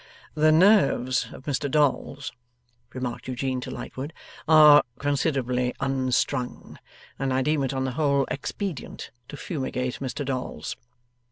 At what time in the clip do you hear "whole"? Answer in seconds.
7.91-8.25